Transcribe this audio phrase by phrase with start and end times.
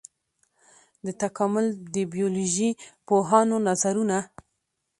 [1.05, 2.69] د تکامل د بيولوژي
[3.07, 4.17] پوهانو نظرونه.